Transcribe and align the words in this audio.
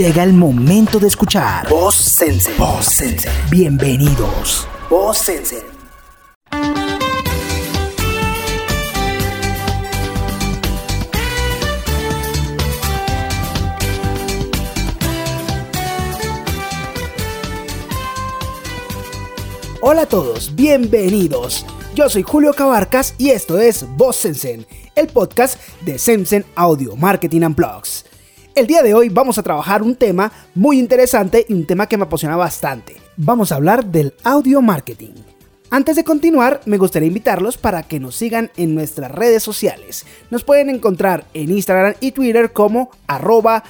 Llega 0.00 0.24
el 0.24 0.32
momento 0.32 0.98
de 0.98 1.08
escuchar 1.08 1.68
Voz 1.68 1.94
Sense. 1.94 2.50
Voz 2.56 2.86
Sense. 2.86 3.28
Bienvenidos. 3.50 4.66
Voz 4.88 5.18
Sense. 5.18 5.62
Hola 19.82 20.00
a 20.00 20.06
todos, 20.06 20.54
bienvenidos. 20.54 21.66
Yo 21.94 22.08
soy 22.08 22.22
Julio 22.22 22.54
Cabarcas 22.54 23.14
y 23.18 23.28
esto 23.28 23.58
es 23.58 23.84
Voz 23.98 24.16
Sensen, 24.16 24.66
el 24.94 25.08
podcast 25.08 25.60
de 25.82 25.98
Sensen 25.98 26.46
Audio 26.54 26.96
Marketing 26.96 27.42
and 27.42 27.54
Blogs. 27.54 28.09
El 28.56 28.66
día 28.66 28.82
de 28.82 28.94
hoy 28.94 29.08
vamos 29.08 29.38
a 29.38 29.44
trabajar 29.44 29.80
un 29.80 29.94
tema 29.94 30.32
muy 30.56 30.80
interesante 30.80 31.46
y 31.48 31.54
un 31.54 31.66
tema 31.66 31.86
que 31.86 31.96
me 31.96 32.02
apasiona 32.02 32.34
bastante. 32.34 32.96
Vamos 33.16 33.52
a 33.52 33.54
hablar 33.54 33.84
del 33.84 34.12
audio 34.24 34.60
marketing. 34.60 35.12
Antes 35.70 35.94
de 35.94 36.02
continuar, 36.02 36.60
me 36.66 36.76
gustaría 36.76 37.06
invitarlos 37.06 37.56
para 37.56 37.84
que 37.84 38.00
nos 38.00 38.16
sigan 38.16 38.50
en 38.56 38.74
nuestras 38.74 39.12
redes 39.12 39.44
sociales. 39.44 40.04
Nos 40.30 40.42
pueden 40.42 40.68
encontrar 40.68 41.26
en 41.32 41.52
Instagram 41.52 41.94
y 42.00 42.10
Twitter 42.10 42.52
como 42.52 42.90
arroba 43.06 43.62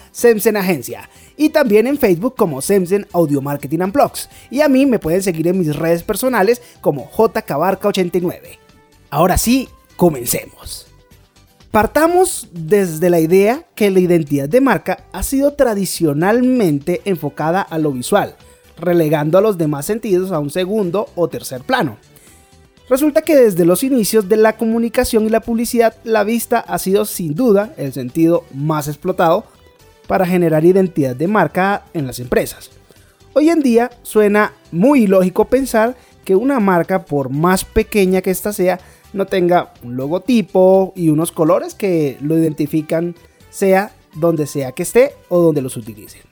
Agencia 0.54 1.10
y 1.36 1.50
también 1.50 1.86
en 1.86 1.98
Facebook 1.98 2.34
como 2.34 2.62
Semsen 2.62 3.06
Audio 3.12 3.42
Marketing 3.42 3.80
and 3.80 3.92
Blogs. 3.92 4.30
Y 4.50 4.62
a 4.62 4.68
mí 4.70 4.86
me 4.86 4.98
pueden 4.98 5.22
seguir 5.22 5.46
en 5.48 5.58
mis 5.58 5.76
redes 5.76 6.02
personales 6.02 6.62
como 6.80 7.10
jcabarca89. 7.10 8.58
Ahora 9.10 9.36
sí, 9.36 9.68
comencemos. 9.96 10.89
Partamos 11.70 12.48
desde 12.50 13.10
la 13.10 13.20
idea 13.20 13.64
que 13.76 13.92
la 13.92 14.00
identidad 14.00 14.48
de 14.48 14.60
marca 14.60 15.04
ha 15.12 15.22
sido 15.22 15.52
tradicionalmente 15.52 17.00
enfocada 17.04 17.62
a 17.62 17.78
lo 17.78 17.92
visual, 17.92 18.34
relegando 18.76 19.38
a 19.38 19.40
los 19.40 19.56
demás 19.56 19.86
sentidos 19.86 20.32
a 20.32 20.40
un 20.40 20.50
segundo 20.50 21.08
o 21.14 21.28
tercer 21.28 21.60
plano. 21.60 21.96
Resulta 22.88 23.22
que 23.22 23.36
desde 23.36 23.64
los 23.64 23.84
inicios 23.84 24.28
de 24.28 24.36
la 24.36 24.56
comunicación 24.56 25.26
y 25.26 25.28
la 25.28 25.42
publicidad, 25.42 25.94
la 26.02 26.24
vista 26.24 26.58
ha 26.58 26.76
sido 26.80 27.04
sin 27.04 27.36
duda 27.36 27.72
el 27.76 27.92
sentido 27.92 28.42
más 28.52 28.88
explotado 28.88 29.44
para 30.08 30.26
generar 30.26 30.64
identidad 30.64 31.14
de 31.14 31.28
marca 31.28 31.84
en 31.94 32.04
las 32.04 32.18
empresas. 32.18 32.70
Hoy 33.32 33.48
en 33.48 33.60
día 33.60 33.92
suena 34.02 34.54
muy 34.72 35.04
ilógico 35.04 35.44
pensar 35.44 35.94
que 36.30 36.36
una 36.36 36.60
marca, 36.60 37.06
por 37.06 37.28
más 37.28 37.64
pequeña 37.64 38.22
que 38.22 38.30
ésta 38.30 38.52
sea, 38.52 38.78
no 39.12 39.26
tenga 39.26 39.72
un 39.82 39.96
logotipo 39.96 40.92
y 40.94 41.08
unos 41.08 41.32
colores 41.32 41.74
que 41.74 42.18
lo 42.20 42.38
identifican 42.38 43.16
sea 43.48 43.90
donde 44.14 44.46
sea 44.46 44.70
que 44.70 44.84
esté 44.84 45.16
o 45.28 45.40
donde 45.40 45.60
los 45.60 45.76
utilicen. 45.76 46.22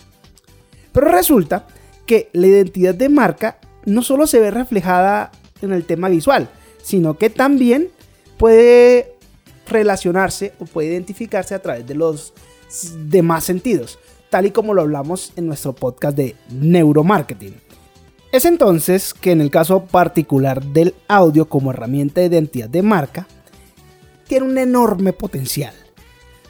Pero 0.92 1.08
resulta 1.08 1.66
que 2.06 2.30
la 2.32 2.46
identidad 2.46 2.94
de 2.94 3.08
marca 3.08 3.58
no 3.86 4.02
solo 4.02 4.28
se 4.28 4.38
ve 4.38 4.52
reflejada 4.52 5.32
en 5.62 5.72
el 5.72 5.84
tema 5.84 6.08
visual, 6.08 6.48
sino 6.80 7.18
que 7.18 7.28
también 7.28 7.88
puede 8.36 9.16
relacionarse 9.66 10.52
o 10.60 10.64
puede 10.64 10.90
identificarse 10.90 11.56
a 11.56 11.62
través 11.62 11.88
de 11.88 11.96
los 11.96 12.34
demás 13.08 13.42
sentidos, 13.42 13.98
tal 14.30 14.46
y 14.46 14.52
como 14.52 14.74
lo 14.74 14.82
hablamos 14.82 15.32
en 15.34 15.48
nuestro 15.48 15.74
podcast 15.74 16.16
de 16.16 16.36
neuromarketing. 16.52 17.67
Es 18.30 18.44
entonces 18.44 19.14
que 19.14 19.30
en 19.30 19.40
el 19.40 19.50
caso 19.50 19.86
particular 19.86 20.62
del 20.62 20.94
audio 21.08 21.48
como 21.48 21.70
herramienta 21.70 22.20
de 22.20 22.26
identidad 22.26 22.68
de 22.68 22.82
marca, 22.82 23.26
tiene 24.26 24.44
un 24.44 24.58
enorme 24.58 25.14
potencial. 25.14 25.72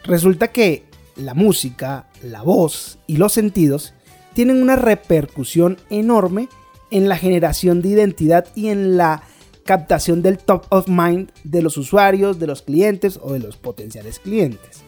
Resulta 0.03 0.49
que 0.49 0.85
la 1.15 1.35
música, 1.35 2.09
la 2.23 2.43
voz 2.43 2.99
y 3.07 3.17
los 3.17 3.33
sentidos 3.33 3.95
tienen 4.35 4.61
una 4.61 4.75
repercusión 4.75 5.79
enorme 5.89 6.49
en 6.91 7.09
la 7.09 7.17
generación 7.17 7.81
de 7.81 7.91
identidad 7.91 8.47
y 8.57 8.69
en 8.69 8.97
la 8.97 9.23
captación 9.65 10.21
del 10.21 10.39
top 10.39 10.65
of 10.71 10.89
mind 10.89 11.31
de 11.45 11.63
los 11.63 11.77
usuarios, 11.77 12.41
de 12.41 12.49
los 12.49 12.63
clientes 12.63 13.21
o 13.23 13.35
de 13.35 13.39
los 13.39 13.57
potenciales 13.57 14.19
clientes. 14.19 14.83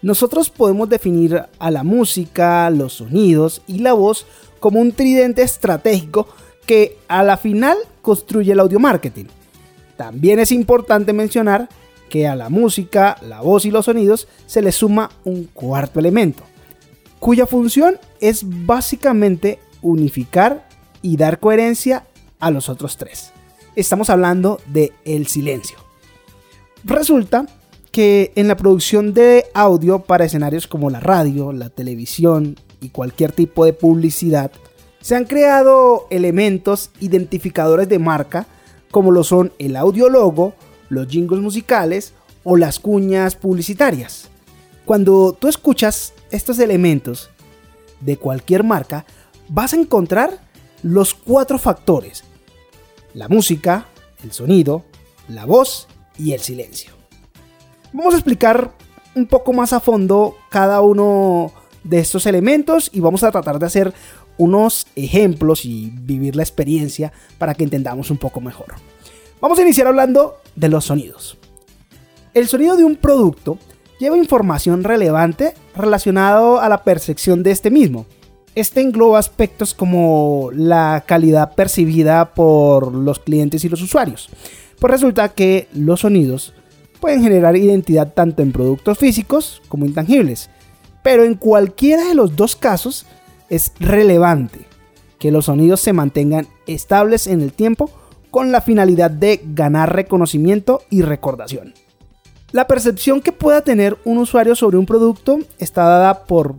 Nosotros 0.00 0.50
podemos 0.50 0.88
definir 0.88 1.42
a 1.58 1.70
la 1.70 1.82
música, 1.82 2.70
los 2.70 2.94
sonidos 2.94 3.62
y 3.66 3.80
la 3.80 3.94
voz 3.94 4.26
como 4.60 4.80
un 4.80 4.92
tridente 4.92 5.42
estratégico 5.42 6.28
que 6.66 6.96
a 7.08 7.22
la 7.22 7.36
final 7.36 7.76
construye 8.02 8.52
el 8.52 8.60
audio 8.60 8.78
marketing. 8.78 9.24
También 9.96 10.38
es 10.38 10.52
importante 10.52 11.12
mencionar 11.12 11.68
que 12.08 12.28
a 12.28 12.36
la 12.36 12.48
música, 12.48 13.16
la 13.22 13.40
voz 13.40 13.64
y 13.64 13.70
los 13.70 13.86
sonidos 13.86 14.28
se 14.46 14.62
le 14.62 14.72
suma 14.72 15.10
un 15.24 15.44
cuarto 15.44 15.98
elemento, 15.98 16.44
cuya 17.18 17.46
función 17.46 17.98
es 18.20 18.42
básicamente 18.44 19.58
unificar 19.82 20.68
y 21.02 21.16
dar 21.16 21.40
coherencia 21.40 22.06
a 22.38 22.50
los 22.50 22.68
otros 22.68 22.96
tres. 22.96 23.32
Estamos 23.74 24.10
hablando 24.10 24.60
de 24.66 24.92
el 25.04 25.26
silencio. 25.26 25.78
Resulta 26.84 27.46
en 27.98 28.46
la 28.46 28.56
producción 28.56 29.12
de 29.12 29.46
audio 29.54 29.98
para 29.98 30.24
escenarios 30.24 30.68
como 30.68 30.88
la 30.88 31.00
radio, 31.00 31.52
la 31.52 31.68
televisión 31.68 32.54
y 32.80 32.90
cualquier 32.90 33.32
tipo 33.32 33.64
de 33.64 33.72
publicidad, 33.72 34.52
se 35.00 35.16
han 35.16 35.24
creado 35.24 36.06
elementos 36.10 36.90
identificadores 37.00 37.88
de 37.88 37.98
marca 37.98 38.46
como 38.92 39.10
lo 39.10 39.24
son 39.24 39.52
el 39.58 39.74
audiologo, 39.74 40.54
los 40.88 41.08
jingles 41.08 41.42
musicales 41.42 42.12
o 42.44 42.56
las 42.56 42.78
cuñas 42.78 43.34
publicitarias. 43.34 44.28
Cuando 44.84 45.32
tú 45.32 45.48
escuchas 45.48 46.12
estos 46.30 46.60
elementos 46.60 47.30
de 48.00 48.16
cualquier 48.16 48.62
marca, 48.62 49.06
vas 49.48 49.72
a 49.72 49.76
encontrar 49.76 50.38
los 50.84 51.14
cuatro 51.14 51.58
factores. 51.58 52.22
La 53.12 53.28
música, 53.28 53.86
el 54.22 54.30
sonido, 54.30 54.84
la 55.28 55.46
voz 55.46 55.88
y 56.16 56.32
el 56.32 56.40
silencio. 56.40 56.97
Vamos 57.92 58.14
a 58.14 58.18
explicar 58.18 58.72
un 59.14 59.26
poco 59.26 59.52
más 59.52 59.72
a 59.72 59.80
fondo 59.80 60.36
cada 60.50 60.80
uno 60.82 61.52
de 61.84 62.00
estos 62.00 62.26
elementos 62.26 62.90
y 62.92 63.00
vamos 63.00 63.24
a 63.24 63.30
tratar 63.30 63.58
de 63.58 63.66
hacer 63.66 63.94
unos 64.36 64.86
ejemplos 64.94 65.64
y 65.64 65.90
vivir 66.02 66.36
la 66.36 66.42
experiencia 66.42 67.12
para 67.38 67.54
que 67.54 67.64
entendamos 67.64 68.10
un 68.10 68.18
poco 68.18 68.40
mejor. 68.40 68.74
Vamos 69.40 69.58
a 69.58 69.62
iniciar 69.62 69.86
hablando 69.86 70.36
de 70.54 70.68
los 70.68 70.84
sonidos. 70.86 71.38
El 72.34 72.46
sonido 72.46 72.76
de 72.76 72.84
un 72.84 72.96
producto 72.96 73.58
lleva 73.98 74.16
información 74.16 74.84
relevante 74.84 75.54
relacionado 75.74 76.60
a 76.60 76.68
la 76.68 76.84
percepción 76.84 77.42
de 77.42 77.52
este 77.52 77.70
mismo. 77.70 78.06
Este 78.54 78.80
engloba 78.80 79.18
aspectos 79.18 79.74
como 79.74 80.50
la 80.52 81.04
calidad 81.06 81.54
percibida 81.54 82.34
por 82.34 82.92
los 82.92 83.18
clientes 83.18 83.64
y 83.64 83.68
los 83.68 83.82
usuarios. 83.82 84.28
Pues 84.78 84.90
resulta 84.90 85.30
que 85.30 85.68
los 85.72 86.00
sonidos 86.00 86.54
pueden 87.00 87.22
generar 87.22 87.56
identidad 87.56 88.12
tanto 88.12 88.42
en 88.42 88.52
productos 88.52 88.98
físicos 88.98 89.62
como 89.68 89.86
intangibles. 89.86 90.50
Pero 91.02 91.24
en 91.24 91.34
cualquiera 91.34 92.04
de 92.04 92.14
los 92.14 92.36
dos 92.36 92.56
casos 92.56 93.06
es 93.48 93.72
relevante 93.80 94.60
que 95.18 95.32
los 95.32 95.46
sonidos 95.46 95.80
se 95.80 95.92
mantengan 95.92 96.46
estables 96.66 97.26
en 97.26 97.40
el 97.40 97.52
tiempo 97.52 97.90
con 98.30 98.52
la 98.52 98.60
finalidad 98.60 99.10
de 99.10 99.40
ganar 99.42 99.94
reconocimiento 99.94 100.82
y 100.90 101.02
recordación. 101.02 101.74
La 102.52 102.66
percepción 102.66 103.20
que 103.20 103.32
pueda 103.32 103.62
tener 103.62 103.96
un 104.04 104.18
usuario 104.18 104.54
sobre 104.54 104.78
un 104.78 104.86
producto 104.86 105.38
está 105.58 105.84
dada 105.84 106.24
por 106.24 106.54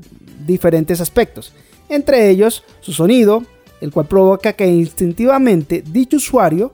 diferentes 0.46 1.02
aspectos, 1.02 1.54
entre 1.90 2.30
ellos 2.30 2.64
su 2.82 2.92
sonido, 2.94 3.44
el 3.82 3.92
cual 3.92 4.08
provoca 4.08 4.54
que 4.54 4.68
instintivamente 4.68 5.84
dicho 5.86 6.18
usuario 6.18 6.74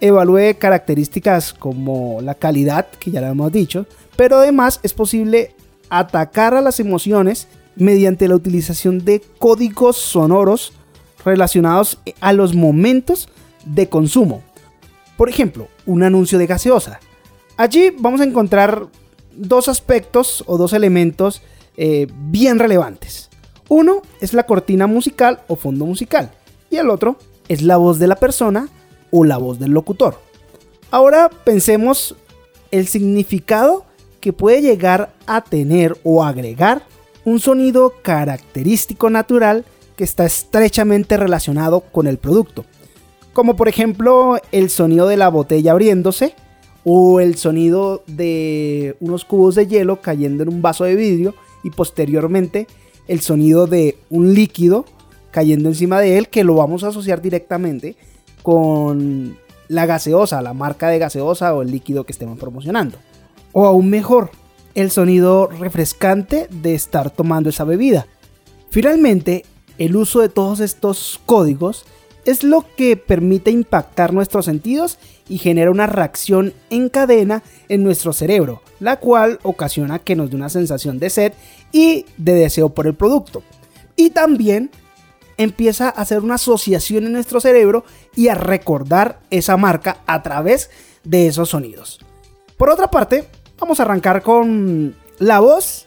evalúe 0.00 0.56
características 0.58 1.52
como 1.52 2.20
la 2.22 2.34
calidad, 2.34 2.86
que 2.98 3.10
ya 3.10 3.20
lo 3.20 3.28
hemos 3.28 3.52
dicho, 3.52 3.86
pero 4.16 4.38
además 4.38 4.80
es 4.82 4.92
posible 4.92 5.54
atacar 5.88 6.54
a 6.54 6.60
las 6.60 6.80
emociones 6.80 7.48
mediante 7.76 8.28
la 8.28 8.36
utilización 8.36 9.04
de 9.04 9.22
códigos 9.38 9.96
sonoros 9.96 10.72
relacionados 11.24 11.98
a 12.20 12.32
los 12.32 12.54
momentos 12.54 13.28
de 13.64 13.88
consumo. 13.88 14.42
Por 15.16 15.28
ejemplo, 15.28 15.68
un 15.86 16.02
anuncio 16.02 16.38
de 16.38 16.46
gaseosa. 16.46 17.00
Allí 17.56 17.90
vamos 17.98 18.20
a 18.20 18.24
encontrar 18.24 18.86
dos 19.36 19.68
aspectos 19.68 20.42
o 20.46 20.56
dos 20.56 20.72
elementos 20.72 21.42
eh, 21.76 22.06
bien 22.10 22.58
relevantes. 22.58 23.28
Uno 23.68 24.02
es 24.20 24.34
la 24.34 24.44
cortina 24.44 24.86
musical 24.86 25.42
o 25.46 25.56
fondo 25.56 25.86
musical 25.86 26.30
y 26.70 26.76
el 26.76 26.90
otro 26.90 27.16
es 27.48 27.62
la 27.62 27.76
voz 27.76 27.98
de 27.98 28.06
la 28.06 28.16
persona 28.16 28.68
o 29.10 29.24
la 29.24 29.38
voz 29.38 29.58
del 29.58 29.72
locutor. 29.72 30.18
Ahora 30.90 31.30
pensemos 31.44 32.16
el 32.70 32.86
significado 32.86 33.84
que 34.20 34.32
puede 34.32 34.62
llegar 34.62 35.12
a 35.26 35.42
tener 35.42 35.96
o 36.04 36.24
agregar 36.24 36.82
un 37.24 37.40
sonido 37.40 37.94
característico 38.02 39.10
natural 39.10 39.64
que 39.96 40.04
está 40.04 40.24
estrechamente 40.24 41.16
relacionado 41.16 41.80
con 41.80 42.06
el 42.06 42.18
producto. 42.18 42.64
Como 43.32 43.56
por 43.56 43.68
ejemplo 43.68 44.38
el 44.52 44.70
sonido 44.70 45.06
de 45.06 45.16
la 45.16 45.28
botella 45.28 45.72
abriéndose 45.72 46.34
o 46.84 47.20
el 47.20 47.36
sonido 47.36 48.02
de 48.06 48.96
unos 49.00 49.24
cubos 49.24 49.54
de 49.54 49.66
hielo 49.66 50.00
cayendo 50.00 50.42
en 50.42 50.48
un 50.48 50.62
vaso 50.62 50.84
de 50.84 50.96
vidrio 50.96 51.34
y 51.62 51.70
posteriormente 51.70 52.66
el 53.06 53.20
sonido 53.20 53.66
de 53.66 53.98
un 54.08 54.34
líquido 54.34 54.84
cayendo 55.30 55.68
encima 55.68 56.00
de 56.00 56.18
él 56.18 56.28
que 56.28 56.44
lo 56.44 56.54
vamos 56.54 56.82
a 56.82 56.88
asociar 56.88 57.20
directamente 57.22 57.96
con 58.42 59.36
la 59.68 59.86
gaseosa, 59.86 60.42
la 60.42 60.54
marca 60.54 60.88
de 60.88 60.98
gaseosa 60.98 61.54
o 61.54 61.62
el 61.62 61.70
líquido 61.70 62.04
que 62.04 62.12
estemos 62.12 62.38
promocionando. 62.38 62.98
O 63.52 63.66
aún 63.66 63.90
mejor, 63.90 64.30
el 64.74 64.90
sonido 64.90 65.46
refrescante 65.48 66.48
de 66.50 66.74
estar 66.74 67.10
tomando 67.10 67.50
esa 67.50 67.64
bebida. 67.64 68.06
Finalmente, 68.70 69.44
el 69.78 69.96
uso 69.96 70.20
de 70.20 70.28
todos 70.28 70.60
estos 70.60 71.20
códigos 71.26 71.84
es 72.24 72.44
lo 72.44 72.64
que 72.76 72.96
permite 72.96 73.50
impactar 73.50 74.12
nuestros 74.12 74.44
sentidos 74.44 74.98
y 75.28 75.38
genera 75.38 75.70
una 75.70 75.86
reacción 75.86 76.52
en 76.68 76.88
cadena 76.88 77.42
en 77.68 77.82
nuestro 77.82 78.12
cerebro, 78.12 78.62
la 78.78 78.96
cual 78.96 79.38
ocasiona 79.42 79.98
que 79.98 80.16
nos 80.16 80.30
dé 80.30 80.36
una 80.36 80.48
sensación 80.48 80.98
de 80.98 81.10
sed 81.10 81.32
y 81.72 82.06
de 82.16 82.34
deseo 82.34 82.70
por 82.70 82.86
el 82.86 82.94
producto. 82.94 83.42
Y 83.96 84.10
también 84.10 84.70
empieza 85.36 85.86
a 85.86 86.02
hacer 86.02 86.20
una 86.20 86.34
asociación 86.34 87.06
en 87.06 87.12
nuestro 87.12 87.40
cerebro 87.40 87.84
y 88.20 88.28
a 88.28 88.34
recordar 88.34 89.18
esa 89.30 89.56
marca 89.56 90.02
a 90.06 90.22
través 90.22 90.68
de 91.04 91.26
esos 91.26 91.48
sonidos. 91.48 92.00
Por 92.58 92.68
otra 92.68 92.90
parte, 92.90 93.24
vamos 93.58 93.80
a 93.80 93.84
arrancar 93.84 94.20
con 94.20 94.94
la 95.18 95.40
voz. 95.40 95.86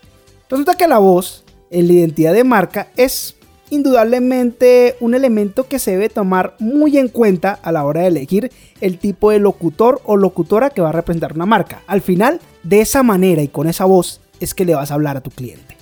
Resulta 0.50 0.74
que 0.74 0.88
la 0.88 0.98
voz 0.98 1.44
en 1.70 1.86
la 1.86 1.94
identidad 1.94 2.34
de 2.34 2.44
marca 2.44 2.88
es 2.98 3.36
indudablemente 3.70 4.96
un 5.00 5.14
elemento 5.14 5.68
que 5.68 5.78
se 5.78 5.92
debe 5.92 6.10
tomar 6.10 6.56
muy 6.58 6.98
en 6.98 7.08
cuenta 7.08 7.60
a 7.62 7.72
la 7.72 7.86
hora 7.86 8.02
de 8.02 8.08
elegir 8.08 8.52
el 8.82 8.98
tipo 8.98 9.30
de 9.30 9.38
locutor 9.38 10.02
o 10.04 10.18
locutora 10.18 10.72
que 10.72 10.82
va 10.82 10.90
a 10.90 10.94
representar 10.94 11.34
una 11.34 11.46
marca. 11.46 11.84
Al 11.86 12.02
final, 12.02 12.40
de 12.64 12.82
esa 12.82 13.04
manera 13.04 13.44
y 13.44 13.48
con 13.48 13.68
esa 13.68 13.86
voz 13.86 14.22
es 14.40 14.56
que 14.56 14.66
le 14.66 14.74
vas 14.74 14.90
a 14.90 14.96
hablar 14.96 15.18
a 15.18 15.22
tu 15.22 15.30
cliente. 15.30 15.78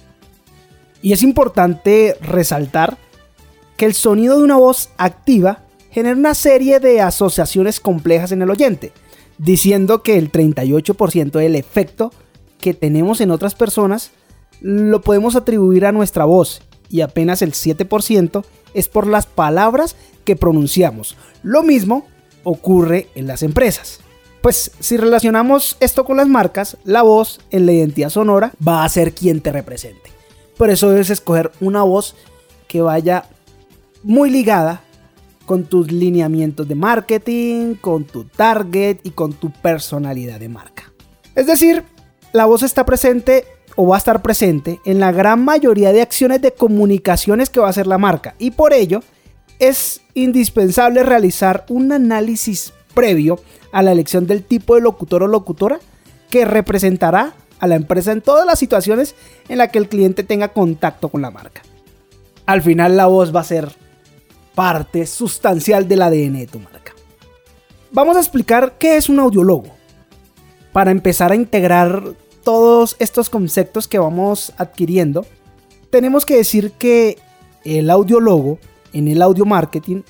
Y 1.02 1.14
es 1.14 1.24
importante 1.24 2.18
resaltar 2.20 2.98
que 3.78 3.86
el 3.86 3.94
sonido 3.94 4.38
de 4.38 4.44
una 4.44 4.58
voz 4.58 4.90
activa 4.98 5.60
genera 5.92 6.16
una 6.16 6.34
serie 6.34 6.80
de 6.80 7.02
asociaciones 7.02 7.80
complejas 7.80 8.32
en 8.32 8.42
el 8.42 8.50
oyente, 8.50 8.92
diciendo 9.38 10.02
que 10.02 10.18
el 10.18 10.32
38% 10.32 11.32
del 11.32 11.56
efecto 11.56 12.12
que 12.60 12.74
tenemos 12.74 13.22
en 13.22 13.32
otras 13.32 13.56
personas 13.56 14.12
lo 14.62 15.02
podemos 15.02 15.36
atribuir 15.36 15.86
a 15.86 15.92
nuestra 15.92 16.26
voz 16.26 16.62
y 16.90 17.02
apenas 17.02 17.42
el 17.42 17.54
7% 17.54 18.44
es 18.74 18.88
por 18.88 19.08
las 19.08 19.26
palabras 19.26 19.96
que 20.24 20.36
pronunciamos. 20.36 21.18
Lo 21.44 21.64
mismo 21.64 22.06
ocurre 22.44 23.08
en 23.16 23.28
las 23.28 23.44
empresas. 23.44 24.00
Pues 24.42 24.72
si 24.80 24.98
relacionamos 24.98 25.78
esto 25.80 26.04
con 26.04 26.18
las 26.18 26.28
marcas, 26.28 26.78
la 26.84 27.02
voz 27.02 27.40
en 27.52 27.66
la 27.66 27.74
identidad 27.74 28.10
sonora 28.10 28.54
va 28.66 28.84
a 28.84 28.90
ser 28.90 29.14
quien 29.14 29.42
te 29.42 29.52
represente. 29.52 30.12
Por 30.58 30.70
eso 30.70 30.90
debes 30.90 31.10
escoger 31.10 31.52
una 31.60 31.84
voz 31.84 32.16
que 32.68 32.82
vaya 32.82 33.26
muy 34.04 34.30
ligada 34.30 34.84
con 35.52 35.66
tus 35.66 35.92
lineamientos 35.92 36.66
de 36.66 36.76
marketing, 36.76 37.76
con 37.76 38.06
tu 38.06 38.24
target 38.24 39.00
y 39.04 39.10
con 39.10 39.34
tu 39.34 39.52
personalidad 39.52 40.40
de 40.40 40.48
marca. 40.48 40.94
Es 41.36 41.46
decir, 41.46 41.84
la 42.32 42.46
voz 42.46 42.64
está 42.64 42.86
presente 42.86 43.44
o 43.76 43.86
va 43.86 43.96
a 43.96 43.98
estar 43.98 44.22
presente 44.22 44.80
en 44.86 45.02
la 45.02 45.12
gran 45.12 45.44
mayoría 45.44 45.92
de 45.92 46.02
acciones 46.02 46.42
de 46.42 46.54
comunicaciones 46.54 47.50
que 47.50 47.60
va 47.60 47.68
a 47.68 47.72
hacer 47.72 47.86
la 47.86 47.98
marca 47.98 48.34
y 48.40 48.52
por 48.52 48.72
ello 48.72 49.02
es 49.60 50.00
indispensable 50.14 51.04
realizar 51.04 51.66
un 51.68 51.92
análisis 51.92 52.72
previo 52.94 53.38
a 53.74 53.82
la 53.82 53.92
elección 53.92 54.28
del 54.28 54.46
tipo 54.46 54.76
de 54.76 54.82
locutor 54.82 55.24
o 55.24 55.28
locutora 55.28 55.82
que 56.30 56.46
representará 56.46 57.34
a 57.60 57.68
la 57.68 57.76
empresa 57.76 58.14
en 58.14 58.22
todas 58.22 58.46
las 58.46 58.58
situaciones 58.58 59.16
en 59.50 59.58
las 59.58 59.70
que 59.70 59.80
el 59.80 59.90
cliente 59.90 60.24
tenga 60.24 60.48
contacto 60.48 61.10
con 61.10 61.22
la 61.22 61.30
marca. 61.30 61.62
Al 62.46 62.62
final 62.62 62.96
la 62.96 63.08
voz 63.08 63.36
va 63.36 63.42
a 63.42 63.44
ser 63.44 63.81
parte 64.56 65.06
sustancial 65.06 65.88
del 65.88 66.02
ADN 66.02 66.34
de 66.34 66.48
tu 66.48 66.60
marca. 66.60 66.94
Vamos 67.92 68.18
a 68.18 68.20
explicar 68.20 68.78
qué 68.78 68.98
es 68.98 69.10
un 69.10 69.20
audiólogo 69.20 69.82
para 70.72 70.92
empezar 70.92 71.32
a 71.32 71.36
integrar 71.36 72.16
todos 72.44 72.96
estos 73.00 73.30
conceptos 73.30 73.88
que 73.88 74.00
vamos 74.00 74.54
adquiriendo, 74.58 75.26
tenemos 75.90 76.26
que 76.26 76.38
decir 76.38 76.72
que 76.72 77.18
el 77.64 77.90
audiólogo 77.90 78.60
en 78.94 79.08
el 79.08 79.22
audio 79.22 79.46
marketing 79.46 80.02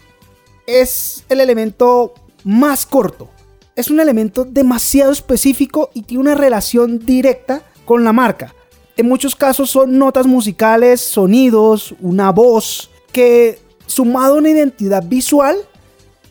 es 0.67 1.25
el 1.29 1.41
elemento 1.41 2.13
más 2.43 2.85
corto. 2.85 3.29
Es 3.75 3.89
un 3.89 3.99
elemento 3.99 4.45
demasiado 4.45 5.11
específico 5.11 5.89
y 5.93 6.03
tiene 6.03 6.21
una 6.21 6.35
relación 6.35 6.99
directa 6.99 7.63
con 7.85 8.03
la 8.03 8.13
marca. 8.13 8.53
En 8.95 9.07
muchos 9.07 9.35
casos 9.35 9.71
son 9.71 9.97
notas 9.97 10.27
musicales, 10.27 11.01
sonidos, 11.01 11.95
una 11.99 12.31
voz 12.31 12.91
que 13.11 13.59
sumado 13.91 14.35
a 14.35 14.37
una 14.37 14.49
identidad 14.49 15.03
visual 15.05 15.57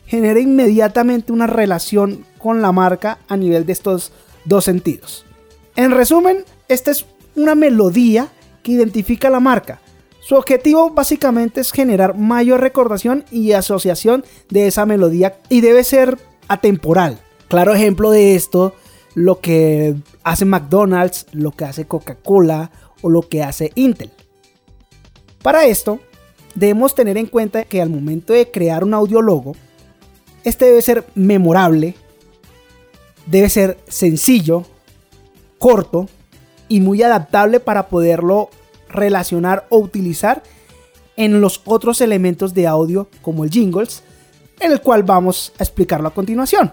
genera 0.07 0.41
inmediatamente 0.41 1.33
una 1.33 1.47
relación 1.47 2.25
con 2.39 2.63
la 2.63 2.73
marca 2.73 3.19
a 3.29 3.37
nivel 3.37 3.67
de 3.67 3.73
estos 3.73 4.13
dos 4.45 4.65
sentidos. 4.65 5.25
En 5.77 5.93
resumen, 5.93 6.45
esta 6.69 6.91
es 6.91 7.07
una 7.37 7.55
melodía 7.55 8.29
que 8.63 8.73
identifica 8.73 9.31
la 9.31 9.41
marca. 9.41 9.81
Su 10.21 10.35
objetivo 10.35 10.91
básicamente 10.91 11.61
es 11.61 11.73
generar 11.73 12.17
mayor 12.17 12.61
recordación 12.61 13.25
y 13.31 13.53
asociación 13.53 14.25
de 14.49 14.67
esa 14.67 14.85
melodía 14.87 15.39
y 15.49 15.61
debe 15.61 15.85
ser 15.85 16.19
atemporal. 16.49 17.21
Claro 17.49 17.75
ejemplo 17.75 18.11
de 18.11 18.35
esto, 18.35 18.75
lo 19.15 19.41
que 19.41 19.97
hace 20.23 20.45
McDonald's, 20.45 21.27
lo 21.33 21.53
que 21.53 21.65
hace 21.65 21.87
Coca-Cola 21.87 22.71
o 23.03 23.11
lo 23.11 23.23
que 23.23 23.43
hace 23.43 23.73
Intel. 23.75 24.11
Para 25.43 25.65
esto, 25.65 26.01
debemos 26.55 26.95
tener 26.95 27.17
en 27.17 27.27
cuenta 27.27 27.65
que 27.65 27.81
al 27.81 27.91
momento 27.91 28.33
de 28.33 28.51
crear 28.51 28.85
un 28.85 28.95
audiólogo, 28.95 29.55
este 30.45 30.67
debe 30.67 30.83
ser 30.83 31.07
memorable, 31.15 31.95
debe 33.27 33.49
ser 33.49 33.79
sencillo, 33.89 34.65
corto 35.59 36.09
y 36.69 36.81
muy 36.81 37.03
adaptable 37.03 37.61
para 37.61 37.89
poderlo 37.89 38.51
relacionar 38.89 39.67
o 39.69 39.79
utilizar 39.79 40.43
en 41.17 41.41
los 41.41 41.61
otros 41.65 42.01
elementos 42.01 42.55
de 42.55 42.67
audio 42.67 43.09
como 43.23 43.45
el 43.45 43.51
jingles, 43.51 44.03
en 44.59 44.73
el 44.73 44.81
cual 44.81 45.03
vamos 45.03 45.53
a 45.59 45.63
explicarlo 45.63 46.09
a 46.09 46.15
continuación. 46.15 46.73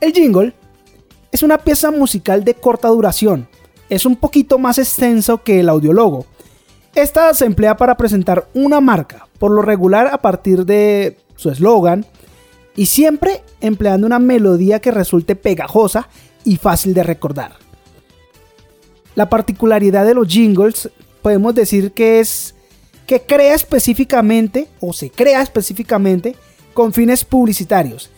El 0.00 0.12
jingle 0.12 0.52
es 1.32 1.42
una 1.42 1.58
pieza 1.58 1.90
musical 1.90 2.44
de 2.44 2.54
corta 2.54 2.88
duración, 2.88 3.48
es 3.88 4.06
un 4.06 4.16
poquito 4.16 4.58
más 4.58 4.78
extenso 4.78 5.42
que 5.42 5.60
el 5.60 5.68
audiólogo. 5.68 6.26
Esta 6.96 7.34
se 7.34 7.44
emplea 7.44 7.76
para 7.76 7.98
presentar 7.98 8.48
una 8.54 8.80
marca, 8.80 9.28
por 9.38 9.50
lo 9.50 9.60
regular 9.60 10.06
a 10.06 10.16
partir 10.16 10.64
de 10.64 11.18
su 11.36 11.50
eslogan, 11.50 12.06
y 12.74 12.86
siempre 12.86 13.42
empleando 13.60 14.06
una 14.06 14.18
melodía 14.18 14.80
que 14.80 14.90
resulte 14.90 15.36
pegajosa 15.36 16.08
y 16.42 16.56
fácil 16.56 16.94
de 16.94 17.02
recordar. 17.02 17.52
La 19.14 19.28
particularidad 19.28 20.06
de 20.06 20.14
los 20.14 20.26
jingles 20.26 20.88
podemos 21.20 21.54
decir 21.54 21.92
que 21.92 22.18
es 22.18 22.54
que 23.06 23.20
crea 23.20 23.54
específicamente 23.54 24.66
o 24.80 24.94
se 24.94 25.10
crea 25.10 25.42
específicamente 25.42 26.34
con 26.72 26.94
fines 26.94 27.26
publicitarios 27.26 28.10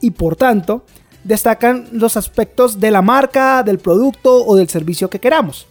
y 0.00 0.10
por 0.10 0.34
tanto 0.34 0.84
destacan 1.22 1.86
los 1.92 2.16
aspectos 2.16 2.80
de 2.80 2.90
la 2.90 3.00
marca, 3.00 3.62
del 3.62 3.78
producto 3.78 4.44
o 4.44 4.56
del 4.56 4.68
servicio 4.68 5.08
que 5.08 5.20
queramos. 5.20 5.68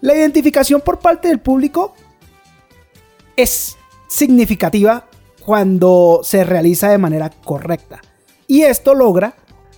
La 0.00 0.14
identificación 0.14 0.80
por 0.80 0.98
parte 1.00 1.28
del 1.28 1.40
público 1.40 1.94
es 3.36 3.76
significativa 4.08 5.06
cuando 5.44 6.20
se 6.22 6.44
realiza 6.44 6.90
de 6.90 6.98
manera 6.98 7.30
correcta 7.30 8.00
y 8.46 8.62
esto 8.62 8.94
logra 8.94 9.34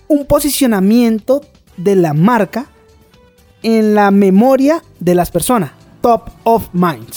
un 0.07 0.25
posicionamiento 0.25 1.41
de 1.77 1.95
la 1.95 2.13
marca 2.13 2.67
en 3.63 3.93
la 3.93 4.11
memoria 4.11 4.83
de 4.99 5.13
las 5.13 5.29
personas, 5.29 5.71
top 6.01 6.29
of 6.43 6.69
mind. 6.73 7.09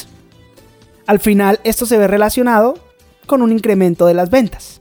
Al 1.07 1.21
final 1.21 1.61
esto 1.65 1.87
se 1.87 1.99
ve 1.99 2.07
relacionado 2.07 2.75
con 3.27 3.43
un 3.43 3.53
incremento 3.53 4.07
de 4.07 4.15
las 4.15 4.31
ventas. 4.31 4.81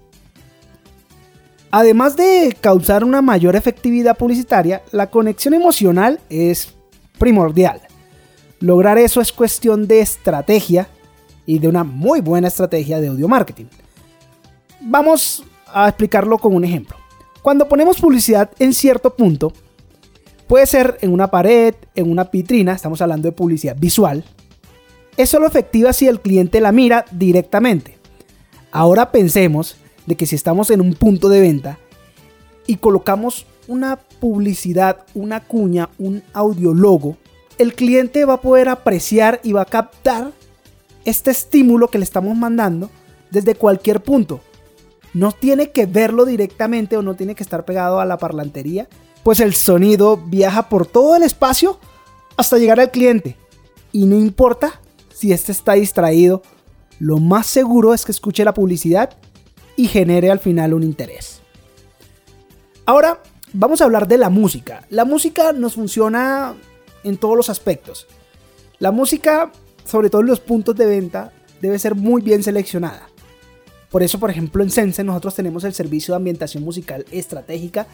Además 1.71 2.15
de 2.15 2.55
causar 2.59 3.03
una 3.03 3.21
mayor 3.21 3.55
efectividad 3.55 4.17
publicitaria, 4.17 4.83
la 4.91 5.09
conexión 5.09 5.53
emocional 5.53 6.19
es 6.29 6.73
primordial. 7.17 7.81
Lograr 8.59 8.97
eso 8.97 9.21
es 9.21 9.31
cuestión 9.31 9.87
de 9.87 9.99
estrategia 9.99 10.87
y 11.45 11.59
de 11.59 11.67
una 11.67 11.83
muy 11.83 12.21
buena 12.21 12.47
estrategia 12.47 12.99
de 12.99 13.09
audio 13.09 13.27
marketing. 13.27 13.65
Vamos 14.81 15.43
a 15.67 15.87
explicarlo 15.87 16.37
con 16.37 16.55
un 16.55 16.63
ejemplo. 16.63 16.97
Cuando 17.41 17.67
ponemos 17.67 17.99
publicidad 17.99 18.51
en 18.59 18.73
cierto 18.73 19.15
punto, 19.15 19.51
puede 20.47 20.65
ser 20.65 20.97
en 21.01 21.11
una 21.11 21.29
pared, 21.29 21.75
en 21.95 22.09
una 22.09 22.25
vitrina, 22.25 22.73
estamos 22.73 23.01
hablando 23.01 23.27
de 23.27 23.33
publicidad 23.33 23.75
visual, 23.77 24.23
es 25.17 25.29
solo 25.29 25.45
efectiva 25.45 25.93
si 25.93 26.07
el 26.07 26.21
cliente 26.21 26.61
la 26.61 26.71
mira 26.71 27.05
directamente. 27.11 27.97
Ahora 28.71 29.11
pensemos 29.11 29.75
de 30.05 30.15
que 30.15 30.25
si 30.25 30.35
estamos 30.35 30.69
en 30.69 30.81
un 30.81 30.93
punto 30.93 31.29
de 31.29 31.41
venta 31.41 31.77
y 32.65 32.77
colocamos 32.77 33.45
una 33.67 33.97
publicidad, 34.19 35.05
una 35.13 35.41
cuña, 35.41 35.89
un 35.97 36.23
audiologo 36.33 37.17
el 37.57 37.73
cliente 37.75 38.25
va 38.25 38.35
a 38.35 38.41
poder 38.41 38.69
apreciar 38.69 39.39
y 39.43 39.53
va 39.53 39.61
a 39.61 39.65
captar 39.65 40.31
este 41.05 41.31
estímulo 41.31 41.87
que 41.87 41.97
le 41.97 42.03
estamos 42.03 42.35
mandando 42.35 42.89
desde 43.31 43.55
cualquier 43.55 44.01
punto. 44.01 44.41
No 45.13 45.31
tiene 45.31 45.71
que 45.71 45.85
verlo 45.85 46.25
directamente 46.25 46.97
o 46.97 47.01
no 47.01 47.15
tiene 47.15 47.35
que 47.35 47.43
estar 47.43 47.65
pegado 47.65 47.99
a 47.99 48.05
la 48.05 48.17
parlantería, 48.17 48.87
pues 49.23 49.39
el 49.39 49.53
sonido 49.53 50.17
viaja 50.17 50.69
por 50.69 50.85
todo 50.87 51.15
el 51.15 51.23
espacio 51.23 51.79
hasta 52.35 52.57
llegar 52.57 52.79
al 52.79 52.91
cliente. 52.91 53.37
Y 53.91 54.05
no 54.05 54.17
importa 54.17 54.81
si 55.13 55.31
éste 55.31 55.51
está 55.51 55.73
distraído, 55.73 56.41
lo 56.99 57.19
más 57.19 57.47
seguro 57.47 57.93
es 57.93 58.05
que 58.05 58.11
escuche 58.11 58.43
la 58.43 58.53
publicidad 58.53 59.17
y 59.75 59.87
genere 59.87 60.31
al 60.31 60.39
final 60.39 60.73
un 60.73 60.83
interés. 60.83 61.41
Ahora 62.85 63.21
vamos 63.53 63.81
a 63.81 63.85
hablar 63.85 64.07
de 64.07 64.17
la 64.17 64.29
música. 64.29 64.85
La 64.89 65.05
música 65.05 65.53
nos 65.53 65.75
funciona 65.75 66.55
en 67.03 67.17
todos 67.17 67.35
los 67.35 67.49
aspectos. 67.49 68.07
La 68.79 68.91
música, 68.91 69.51
sobre 69.85 70.09
todo 70.09 70.21
en 70.21 70.27
los 70.27 70.39
puntos 70.39 70.75
de 70.75 70.85
venta, 70.85 71.31
debe 71.61 71.79
ser 71.79 71.95
muy 71.95 72.21
bien 72.21 72.43
seleccionada. 72.43 73.09
Por 73.89 74.03
eso, 74.03 74.19
por 74.19 74.29
ejemplo, 74.29 74.63
en 74.63 74.71
Sense 74.71 75.03
nosotros 75.03 75.35
tenemos 75.35 75.63
el 75.63 75.73
servicio 75.73 76.13
de 76.13 76.17
ambientación 76.17 76.63
musical 76.63 77.05
estratégica 77.11 77.85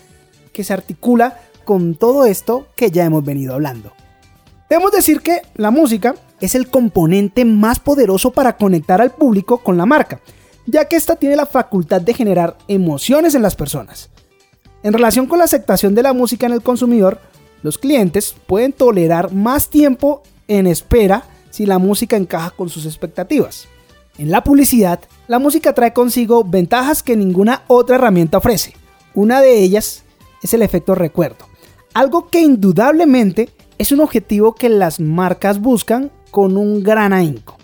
que 0.54 0.64
se 0.64 0.74
articula 0.74 1.40
con 1.66 1.96
todo 1.96 2.26
esto 2.26 2.68
que 2.76 2.90
ya 2.90 3.06
hemos 3.06 3.24
venido 3.24 3.54
hablando. 3.54 3.92
Debemos 4.70 4.92
decir 4.92 5.22
que 5.22 5.42
la 5.56 5.72
música 5.72 6.16
es 6.40 6.56
el 6.56 6.70
componente 6.70 7.44
más 7.44 7.80
poderoso 7.80 8.32
para 8.32 8.56
conectar 8.56 9.02
al 9.02 9.12
público 9.12 9.58
con 9.58 9.78
la 9.78 9.86
marca, 9.86 10.22
ya 10.66 10.86
que 10.86 10.96
esta 10.96 11.16
tiene 11.16 11.36
la 11.36 11.46
facultad 11.46 12.02
de 12.02 12.14
generar 12.14 12.58
emociones 12.68 13.36
en 13.36 13.42
las 13.42 13.56
personas. 13.56 14.10
En 14.84 14.94
relación 14.94 15.26
con 15.26 15.40
la 15.40 15.46
aceptación 15.46 15.96
de 15.96 16.04
la 16.04 16.14
música 16.14 16.46
en 16.46 16.54
el 16.54 16.62
consumidor, 16.62 17.20
los 17.62 17.78
clientes 17.78 18.36
pueden 18.48 18.74
tolerar 18.74 19.34
más 19.34 19.70
tiempo 19.70 20.24
en 20.48 20.68
espera 20.68 21.24
si 21.50 21.66
la 21.66 21.80
música 21.80 22.16
encaja 22.16 22.52
con 22.52 22.70
sus 22.70 22.86
expectativas. 22.86 23.68
En 24.18 24.32
la 24.32 24.44
publicidad, 24.44 25.00
la 25.28 25.40
música 25.40 25.74
trae 25.74 25.94
consigo 25.94 26.44
ventajas 26.44 27.04
que 27.04 27.16
ninguna 27.16 27.64
otra 27.68 27.96
herramienta 27.96 28.38
ofrece. 28.38 28.74
Una 29.14 29.42
de 29.42 29.60
ellas 29.60 30.04
es 30.44 30.54
el 30.54 30.62
efecto 30.62 30.96
recuerdo, 30.96 31.46
algo 31.94 32.30
que 32.30 32.42
indudablemente 32.42 33.50
es 33.78 33.92
un 33.92 34.02
objetivo 34.02 34.56
que 34.56 34.70
las 34.70 35.00
marcas 35.00 35.60
buscan 35.60 36.12
con 36.32 36.58
un 36.58 36.84
gran 36.84 37.14
ahínco. 37.14 37.58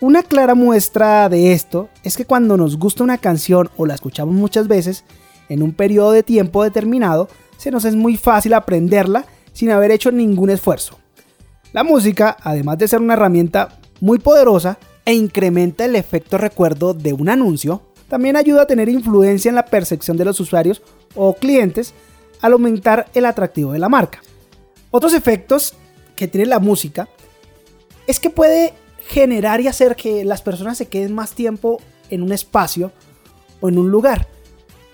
Una 0.00 0.22
clara 0.22 0.54
muestra 0.54 1.28
de 1.28 1.52
esto 1.52 1.88
es 2.02 2.16
que 2.16 2.26
cuando 2.26 2.56
nos 2.56 2.78
gusta 2.78 3.02
una 3.02 3.18
canción 3.18 3.70
o 3.76 3.86
la 3.86 3.94
escuchamos 3.94 4.34
muchas 4.34 4.68
veces, 4.68 5.04
en 5.48 5.62
un 5.62 5.72
periodo 5.72 6.12
de 6.12 6.22
tiempo 6.22 6.62
determinado, 6.62 7.28
se 7.56 7.70
nos 7.70 7.84
es 7.84 7.94
muy 7.94 8.16
fácil 8.16 8.54
aprenderla 8.54 9.24
sin 9.52 9.70
haber 9.70 9.90
hecho 9.90 10.10
ningún 10.12 10.50
esfuerzo. 10.50 10.98
La 11.72 11.84
música, 11.84 12.36
además 12.42 12.78
de 12.78 12.88
ser 12.88 13.00
una 13.00 13.14
herramienta 13.14 13.78
muy 14.00 14.18
poderosa 14.18 14.78
e 15.04 15.14
incrementa 15.14 15.84
el 15.84 15.96
efecto 15.96 16.38
recuerdo 16.38 16.94
de 16.94 17.12
un 17.12 17.28
anuncio, 17.28 17.82
también 18.08 18.36
ayuda 18.36 18.62
a 18.62 18.66
tener 18.66 18.88
influencia 18.88 19.48
en 19.48 19.54
la 19.54 19.64
percepción 19.66 20.16
de 20.16 20.24
los 20.24 20.40
usuarios 20.40 20.82
o 21.14 21.34
clientes 21.34 21.94
al 22.40 22.52
aumentar 22.52 23.06
el 23.14 23.24
atractivo 23.24 23.72
de 23.72 23.78
la 23.78 23.88
marca. 23.88 24.20
Otros 24.90 25.14
efectos 25.14 25.74
que 26.14 26.28
tiene 26.28 26.46
la 26.46 26.58
música 26.58 27.08
es 28.06 28.20
que 28.20 28.30
puede 28.30 28.74
generar 29.08 29.60
y 29.60 29.68
hacer 29.68 29.96
que 29.96 30.24
las 30.24 30.42
personas 30.42 30.78
se 30.78 30.88
queden 30.88 31.14
más 31.14 31.32
tiempo 31.32 31.80
en 32.10 32.22
un 32.22 32.32
espacio 32.32 32.92
o 33.60 33.68
en 33.68 33.78
un 33.78 33.90
lugar. 33.90 34.28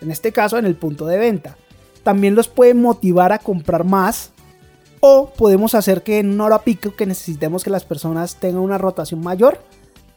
En 0.00 0.10
este 0.10 0.32
caso, 0.32 0.58
en 0.58 0.66
el 0.66 0.76
punto 0.76 1.06
de 1.06 1.18
venta 1.18 1.56
también 2.02 2.34
los 2.34 2.48
puede 2.48 2.74
motivar 2.74 3.32
a 3.32 3.38
comprar 3.38 3.84
más 3.84 4.32
o 5.00 5.30
podemos 5.30 5.74
hacer 5.74 6.02
que 6.02 6.20
en 6.20 6.30
una 6.30 6.44
hora 6.44 6.62
pico 6.62 6.94
que 6.94 7.06
necesitemos 7.06 7.64
que 7.64 7.70
las 7.70 7.84
personas 7.84 8.36
tengan 8.36 8.62
una 8.62 8.78
rotación 8.78 9.20
mayor, 9.20 9.60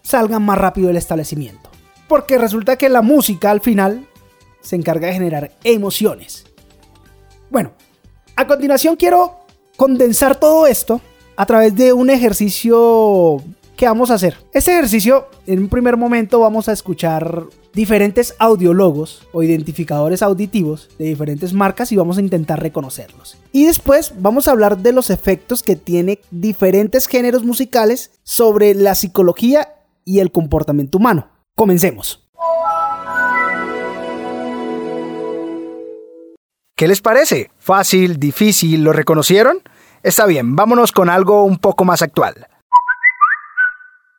salgan 0.03 0.43
más 0.43 0.57
rápido 0.57 0.87
del 0.87 0.97
establecimiento. 0.97 1.69
Porque 2.07 2.37
resulta 2.37 2.77
que 2.77 2.89
la 2.89 3.01
música 3.01 3.49
al 3.49 3.61
final 3.61 4.07
se 4.61 4.75
encarga 4.75 5.07
de 5.07 5.13
generar 5.13 5.51
emociones. 5.63 6.45
Bueno, 7.49 7.71
a 8.35 8.45
continuación 8.45 8.95
quiero 8.95 9.39
condensar 9.75 10.39
todo 10.39 10.67
esto 10.67 11.01
a 11.35 11.45
través 11.45 11.75
de 11.75 11.91
un 11.91 12.09
ejercicio 12.09 13.41
que 13.75 13.87
vamos 13.87 14.11
a 14.11 14.15
hacer. 14.15 14.37
Este 14.53 14.71
ejercicio, 14.71 15.27
en 15.47 15.59
un 15.59 15.69
primer 15.69 15.97
momento 15.97 16.39
vamos 16.39 16.69
a 16.69 16.73
escuchar 16.73 17.43
diferentes 17.75 18.35
audiólogos 18.39 19.27
o 19.33 19.43
identificadores 19.43 20.23
auditivos 20.23 20.89
de 20.97 21.05
diferentes 21.05 21.53
marcas 21.53 21.91
y 21.91 21.97
vamos 21.97 22.17
a 22.17 22.21
intentar 22.21 22.61
reconocerlos. 22.61 23.37
Y 23.51 23.65
después 23.65 24.13
vamos 24.17 24.47
a 24.47 24.51
hablar 24.51 24.77
de 24.77 24.93
los 24.93 25.09
efectos 25.09 25.61
que 25.61 25.75
tiene 25.75 26.21
diferentes 26.31 27.07
géneros 27.07 27.43
musicales 27.43 28.11
sobre 28.23 28.73
la 28.73 28.95
psicología 28.95 29.73
y 30.05 30.19
el 30.19 30.31
comportamiento 30.31 30.97
humano. 30.97 31.27
Comencemos. 31.53 32.27
¿Qué 36.77 36.87
les 36.87 37.01
parece? 37.01 37.51
¿Fácil? 37.57 38.19
¿Difícil? 38.19 38.83
¿Lo 38.83 38.93
reconocieron? 38.93 39.59
Está 40.03 40.25
bien, 40.25 40.55
vámonos 40.55 40.91
con 40.91 41.09
algo 41.09 41.43
un 41.43 41.57
poco 41.57 41.83
más 41.83 42.01
actual. 42.01 42.47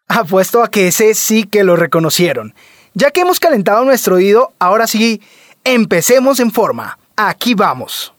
Apuesto 0.08 0.62
a 0.62 0.68
que 0.68 0.88
ese 0.88 1.14
sí 1.14 1.44
que 1.44 1.64
lo 1.64 1.76
reconocieron. 1.76 2.54
Ya 2.98 3.10
que 3.10 3.20
hemos 3.20 3.38
calentado 3.40 3.84
nuestro 3.84 4.14
oído, 4.14 4.54
ahora 4.58 4.86
sí, 4.86 5.20
empecemos 5.64 6.40
en 6.40 6.50
forma. 6.50 6.98
Aquí 7.14 7.52
vamos. 7.52 8.14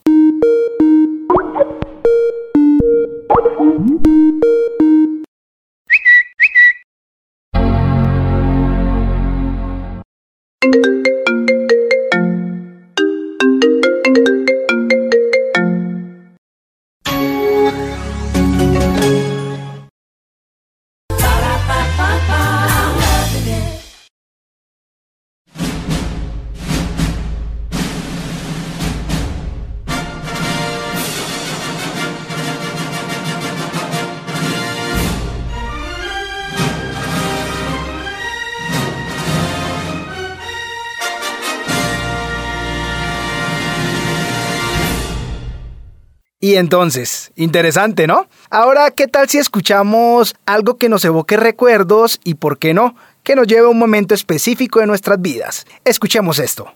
Y 46.48 46.56
entonces, 46.56 47.30
interesante, 47.36 48.06
¿no? 48.06 48.26
Ahora, 48.48 48.90
¿qué 48.90 49.06
tal 49.06 49.28
si 49.28 49.36
escuchamos 49.36 50.34
algo 50.46 50.78
que 50.78 50.88
nos 50.88 51.04
evoque 51.04 51.36
recuerdos 51.36 52.20
y, 52.24 52.36
por 52.36 52.58
qué 52.58 52.72
no, 52.72 52.96
que 53.22 53.36
nos 53.36 53.46
lleve 53.46 53.66
a 53.66 53.68
un 53.68 53.78
momento 53.78 54.14
específico 54.14 54.80
de 54.80 54.86
nuestras 54.86 55.20
vidas? 55.20 55.66
Escuchemos 55.84 56.38
esto. 56.38 56.72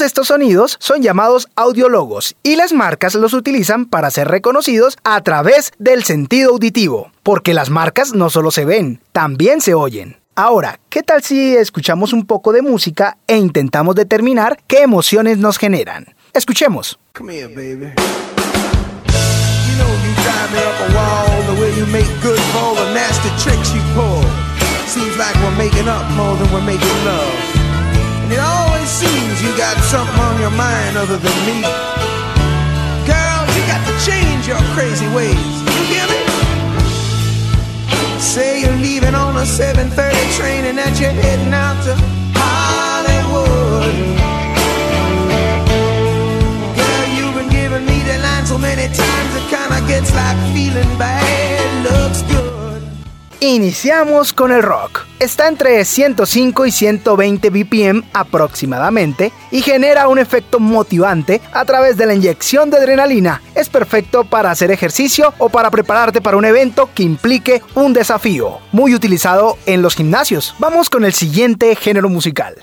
Estos 0.00 0.28
sonidos 0.28 0.76
son 0.78 1.02
llamados 1.02 1.48
audiólogos 1.56 2.36
y 2.44 2.54
las 2.54 2.72
marcas 2.72 3.16
los 3.16 3.32
utilizan 3.32 3.86
para 3.86 4.10
ser 4.12 4.28
reconocidos 4.28 4.96
a 5.02 5.20
través 5.22 5.72
del 5.78 6.04
sentido 6.04 6.50
auditivo, 6.50 7.10
porque 7.24 7.52
las 7.52 7.68
marcas 7.68 8.12
no 8.14 8.30
solo 8.30 8.52
se 8.52 8.64
ven, 8.64 9.00
también 9.10 9.60
se 9.60 9.74
oyen. 9.74 10.18
Ahora, 10.36 10.78
¿qué 10.88 11.02
tal 11.02 11.24
si 11.24 11.56
escuchamos 11.56 12.12
un 12.12 12.26
poco 12.26 12.52
de 12.52 12.62
música 12.62 13.18
e 13.26 13.36
intentamos 13.38 13.96
determinar 13.96 14.60
qué 14.68 14.82
emociones 14.82 15.38
nos 15.38 15.58
generan? 15.58 16.14
Escuchemos. 16.32 16.98
And 28.28 28.34
it 28.34 28.40
always 28.40 28.67
seems 28.88 29.42
you 29.42 29.52
got 29.56 29.76
something 29.84 30.18
on 30.18 30.40
your 30.40 30.50
mind 30.50 30.96
other 30.96 31.18
than 31.18 31.36
me. 31.44 31.60
Girl, 33.04 33.40
you 33.52 33.62
got 33.68 33.84
to 33.84 33.94
change 34.08 34.48
your 34.48 34.60
crazy 34.72 35.06
ways. 35.12 35.36
You 35.36 35.84
hear 35.92 36.06
me? 36.08 36.20
Say 38.18 38.62
you're 38.62 38.80
leaving 38.80 39.14
on 39.14 39.36
a 39.36 39.44
7:30 39.44 39.92
train 40.36 40.64
and 40.64 40.78
that 40.78 40.98
you're 40.98 41.12
heading 41.12 41.52
out 41.52 41.76
to 41.84 41.92
Iniciamos 53.58 54.32
con 54.32 54.52
el 54.52 54.62
rock. 54.62 55.00
Está 55.18 55.48
entre 55.48 55.84
105 55.84 56.66
y 56.66 56.70
120 56.70 57.50
BPM 57.50 58.04
aproximadamente 58.12 59.32
y 59.50 59.62
genera 59.62 60.06
un 60.06 60.20
efecto 60.20 60.60
motivante 60.60 61.40
a 61.52 61.64
través 61.64 61.96
de 61.96 62.06
la 62.06 62.14
inyección 62.14 62.70
de 62.70 62.76
adrenalina. 62.76 63.42
Es 63.56 63.68
perfecto 63.68 64.22
para 64.22 64.52
hacer 64.52 64.70
ejercicio 64.70 65.34
o 65.38 65.48
para 65.48 65.72
prepararte 65.72 66.20
para 66.20 66.36
un 66.36 66.44
evento 66.44 66.88
que 66.94 67.02
implique 67.02 67.60
un 67.74 67.92
desafío. 67.92 68.60
Muy 68.70 68.94
utilizado 68.94 69.58
en 69.66 69.82
los 69.82 69.96
gimnasios. 69.96 70.54
Vamos 70.60 70.88
con 70.88 71.04
el 71.04 71.12
siguiente 71.12 71.74
género 71.74 72.08
musical. 72.08 72.54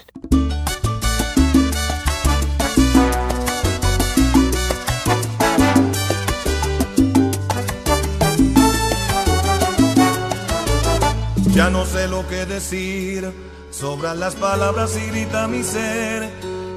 Ya 11.56 11.70
no 11.70 11.86
sé 11.86 12.10
lo 12.10 12.28
que 12.28 12.46
decir, 12.46 13.32
sobran 13.72 14.20
las 14.20 14.36
palabras 14.36 14.92
y 14.98 15.10
grita 15.10 15.48
mi 15.48 15.64
ser. 15.64 16.30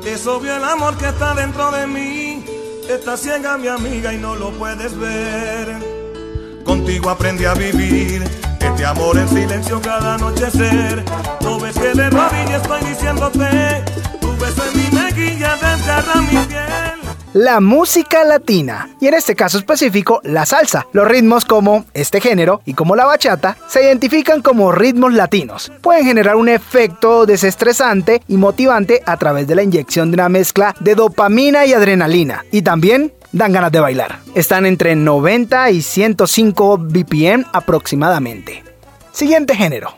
Es 0.07 0.25
obvio 0.25 0.55
el 0.57 0.63
amor 0.63 0.97
que 0.97 1.09
está 1.09 1.35
dentro 1.35 1.73
de 1.73 1.89
mí, 1.89 2.45
está 2.89 3.17
ciega 3.17 3.59
mi 3.59 3.67
amiga 3.67 4.15
y 4.15 4.19
no 4.19 4.37
lo 4.37 4.53
puedes 4.53 4.97
ver. 4.97 6.63
Contigo 6.65 7.11
aprendí 7.11 7.45
a 7.45 7.55
vivir, 7.55 8.23
este 8.61 8.87
amor 8.87 9.19
en 9.19 9.29
silencio 9.29 9.81
cada 9.83 10.15
anochecer. 10.15 11.05
Tú 11.41 11.59
ves 11.59 11.77
que 11.77 11.93
de 11.95 12.11
rodillas 12.11 12.63
estoy 12.63 12.81
diciéndote, 12.89 13.85
tu 14.21 14.37
beso 14.37 14.63
en 14.65 14.79
mi 14.79 14.97
mejilla 14.97 15.57
desgarra 15.57 16.21
mi 16.21 16.39
piel 16.47 16.98
la 17.33 17.61
música 17.61 18.25
latina, 18.25 18.91
y 19.01 19.07
en 19.07 19.15
este 19.15 19.35
caso 19.35 19.59
específico 19.59 20.21
la 20.25 20.47
salsa. 20.47 20.87
Los 20.93 21.07
ritmos 21.07 21.45
como 21.45 21.85
este 21.95 22.21
género 22.21 22.63
y 22.65 22.75
como 22.75 22.97
la 22.97 23.05
bachata 23.05 23.57
se 23.69 23.85
identifican 23.85 24.43
como 24.43 24.73
ritmos 24.73 25.13
latinos. 25.13 25.71
Pueden 25.81 26.05
generar 26.05 26.37
un 26.37 26.49
efecto 26.49 27.27
desestresante 27.27 28.23
y 28.29 28.37
motivante 28.37 29.03
a 29.07 29.17
través 29.17 29.47
de 29.47 29.55
la 29.55 29.63
inyección 29.63 30.11
de 30.11 30.15
una 30.15 30.29
mezcla 30.29 30.75
de 30.81 30.95
dopamina 30.95 31.67
y 31.67 31.73
adrenalina, 31.73 32.45
y 32.51 32.63
también 32.63 33.13
dan 33.33 33.53
ganas 33.53 33.73
de 33.73 33.81
bailar. 33.81 34.21
Están 34.35 34.67
entre 34.67 34.97
90 34.97 35.71
y 35.71 35.83
105 35.83 36.79
BPM 36.79 37.45
aproximadamente. 37.53 38.65
Siguiente 39.13 39.55
género. 39.55 39.95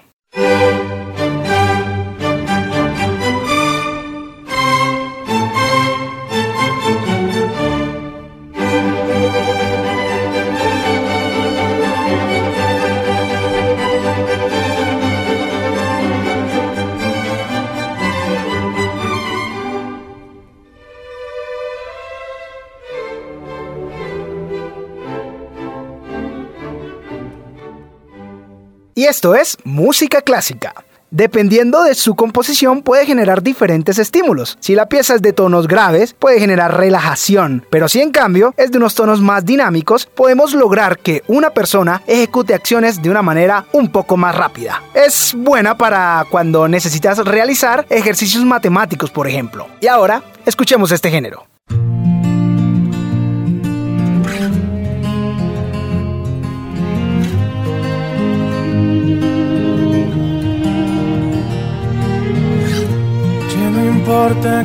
Y 29.00 29.07
esto 29.07 29.35
es 29.35 29.57
música 29.64 30.21
clásica. 30.21 30.75
Dependiendo 31.11 31.83
de 31.85 31.95
su 31.95 32.14
composición 32.16 32.83
puede 32.83 33.07
generar 33.07 33.42
diferentes 33.42 33.99
estímulos. 33.99 34.59
Si 34.61 34.75
la 34.75 34.90
pieza 34.90 35.14
es 35.14 35.23
de 35.23 35.33
tonos 35.33 35.69
graves, 35.69 36.12
puede 36.12 36.38
generar 36.38 36.76
relajación, 36.76 37.64
pero 37.71 37.88
si 37.88 38.02
en 38.02 38.11
cambio 38.11 38.52
es 38.59 38.73
de 38.73 38.76
unos 38.76 38.95
tonos 38.95 39.23
más 39.23 39.47
dinámicos, 39.47 40.04
podemos 40.04 40.52
lograr 40.52 40.99
que 40.99 41.23
una 41.28 41.49
persona 41.49 42.02
ejecute 42.07 42.52
acciones 42.52 43.00
de 43.00 43.09
una 43.09 43.23
manera 43.23 43.64
un 43.73 43.90
poco 43.90 44.19
más 44.19 44.35
rápida. 44.35 44.83
Es 44.92 45.33
buena 45.35 45.78
para 45.78 46.26
cuando 46.30 46.69
necesitas 46.69 47.25
realizar 47.25 47.87
ejercicios 47.88 48.45
matemáticos, 48.45 49.11
por 49.11 49.26
ejemplo. 49.26 49.66
Y 49.80 49.87
ahora, 49.87 50.23
escuchemos 50.45 50.92
este 50.92 51.11
género. 51.11 51.50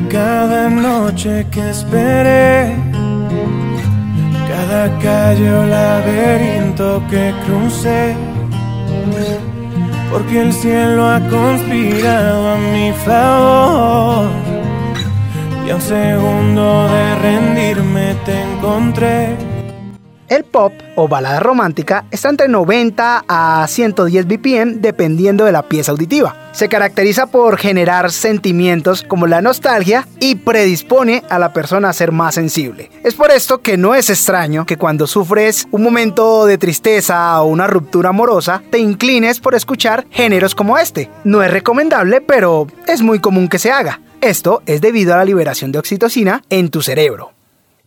Cada 0.10 0.70
noche 0.70 1.46
que 1.52 1.70
esperé, 1.70 2.76
cada 4.48 4.90
calle 5.00 5.50
o 5.52 5.66
laberinto 5.68 7.02
que 7.10 7.32
crucé, 7.46 8.16
porque 10.12 10.42
el 10.42 10.52
cielo 10.52 11.08
ha 11.08 11.20
conspirado 11.30 12.54
a 12.54 12.58
mi 12.58 12.92
favor. 13.06 14.30
Y 15.68 15.70
a 15.70 15.76
un 15.76 15.82
segundo 15.82 16.88
de 16.88 17.16
rendirme 17.22 18.16
te 18.26 18.42
encontré. 18.42 19.45
Pop 20.56 20.72
o 20.96 21.10
balada 21.10 21.42
romántica 21.42 22.06
está 22.12 22.30
entre 22.30 22.48
90 22.48 23.26
a 23.28 23.68
110 23.68 24.26
BPM 24.26 24.76
dependiendo 24.80 25.44
de 25.44 25.52
la 25.52 25.64
pieza 25.64 25.92
auditiva. 25.92 26.34
Se 26.54 26.70
caracteriza 26.70 27.28
por 27.28 27.58
generar 27.58 28.10
sentimientos 28.10 29.04
como 29.04 29.28
la 29.28 29.42
nostalgia 29.42 30.08
y 30.22 30.36
predispone 30.36 31.24
a 31.30 31.40
la 31.40 31.52
persona 31.52 31.90
a 31.90 31.94
ser 31.94 32.14
más 32.14 32.36
sensible. 32.36 32.90
Es 33.04 33.16
por 33.16 33.32
esto 33.32 33.62
que 33.62 33.76
no 33.76 33.96
es 33.96 34.10
extraño 34.10 34.66
que 34.66 34.78
cuando 34.78 35.08
sufres 35.08 35.68
un 35.72 35.84
momento 35.84 36.46
de 36.46 36.58
tristeza 36.58 37.42
o 37.42 37.48
una 37.48 37.68
ruptura 37.68 38.12
amorosa, 38.12 38.64
te 38.72 38.78
inclines 38.78 39.42
por 39.42 39.56
escuchar 39.56 40.06
géneros 40.10 40.56
como 40.56 40.78
este. 40.78 41.12
No 41.26 41.44
es 41.44 41.52
recomendable, 41.52 42.22
pero 42.22 42.68
es 42.88 43.02
muy 43.02 43.20
común 43.20 43.50
que 43.50 43.60
se 43.60 43.72
haga. 43.72 44.00
Esto 44.22 44.62
es 44.68 44.80
debido 44.80 45.14
a 45.14 45.18
la 45.18 45.26
liberación 45.26 45.74
de 45.74 45.80
oxitocina 45.80 46.44
en 46.50 46.70
tu 46.70 46.82
cerebro. 46.82 47.35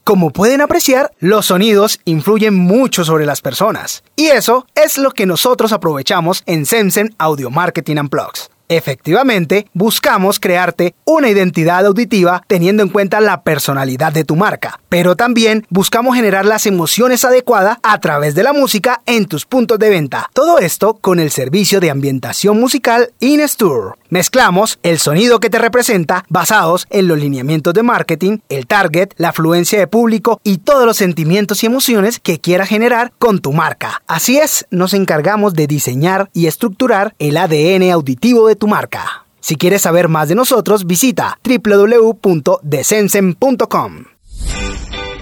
Como 0.08 0.30
pueden 0.30 0.62
apreciar, 0.62 1.12
los 1.18 1.44
sonidos 1.44 2.00
influyen 2.06 2.54
mucho 2.54 3.04
sobre 3.04 3.26
las 3.26 3.42
personas. 3.42 4.02
Y 4.16 4.28
eso 4.28 4.66
es 4.74 4.96
lo 4.96 5.10
que 5.10 5.26
nosotros 5.26 5.70
aprovechamos 5.70 6.42
en 6.46 6.64
Sensen 6.64 7.14
Audio 7.18 7.50
Marketing 7.50 7.98
and 7.98 8.08
Plugs. 8.08 8.48
Efectivamente, 8.68 9.66
buscamos 9.72 10.38
crearte 10.38 10.94
una 11.04 11.30
identidad 11.30 11.86
auditiva 11.86 12.42
teniendo 12.46 12.82
en 12.82 12.90
cuenta 12.90 13.20
la 13.20 13.42
personalidad 13.42 14.12
de 14.12 14.24
tu 14.24 14.36
marca, 14.36 14.78
pero 14.90 15.16
también 15.16 15.66
buscamos 15.70 16.14
generar 16.14 16.44
las 16.44 16.66
emociones 16.66 17.24
adecuadas 17.24 17.78
a 17.82 17.98
través 17.98 18.34
de 18.34 18.42
la 18.42 18.52
música 18.52 19.00
en 19.06 19.24
tus 19.26 19.46
puntos 19.46 19.78
de 19.78 19.88
venta. 19.88 20.28
Todo 20.34 20.58
esto 20.58 20.94
con 21.00 21.18
el 21.18 21.30
servicio 21.30 21.80
de 21.80 21.90
ambientación 21.90 22.60
musical 22.60 23.12
InStour. 23.20 23.96
Mezclamos 24.10 24.78
el 24.82 24.98
sonido 24.98 25.40
que 25.40 25.50
te 25.50 25.58
representa 25.58 26.24
basados 26.28 26.86
en 26.90 27.08
los 27.08 27.18
lineamientos 27.18 27.74
de 27.74 27.82
marketing, 27.82 28.38
el 28.48 28.66
target, 28.66 29.10
la 29.16 29.30
afluencia 29.30 29.78
de 29.78 29.86
público 29.86 30.40
y 30.44 30.58
todos 30.58 30.86
los 30.86 30.96
sentimientos 30.96 31.62
y 31.62 31.66
emociones 31.66 32.18
que 32.18 32.40
quieras 32.40 32.68
generar 32.68 33.12
con 33.18 33.40
tu 33.40 33.52
marca. 33.52 34.02
Así 34.06 34.38
es, 34.38 34.66
nos 34.70 34.94
encargamos 34.94 35.54
de 35.54 35.66
diseñar 35.66 36.30
y 36.32 36.46
estructurar 36.46 37.14
el 37.18 37.36
ADN 37.36 37.90
auditivo 37.90 38.48
de 38.48 38.57
tu 38.58 38.68
marca. 38.68 39.24
Si 39.40 39.56
quieres 39.56 39.82
saber 39.82 40.08
más 40.08 40.28
de 40.28 40.34
nosotros, 40.34 40.86
visita 40.86 41.38
www.desensen.com. 41.42 44.04